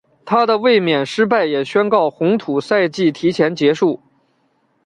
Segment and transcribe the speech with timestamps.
[0.25, 4.01] 她的卫冕失败也宣告红土赛季提前结束。